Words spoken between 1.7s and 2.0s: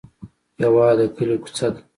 ده.